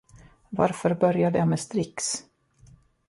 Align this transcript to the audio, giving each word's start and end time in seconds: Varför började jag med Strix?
Varför 0.49 0.93
började 0.95 1.37
jag 1.37 1.47
med 1.47 1.59
Strix? 1.59 2.03